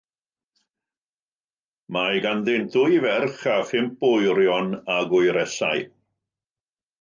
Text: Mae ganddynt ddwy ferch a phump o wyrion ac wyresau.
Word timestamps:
Mae 1.97 2.23
ganddynt 2.23 2.77
ddwy 2.77 2.97
ferch 3.03 3.45
a 3.53 3.59
phump 3.73 4.09
o 4.09 4.11
wyrion 4.15 4.73
ac 4.97 5.15
wyresau. 5.19 5.85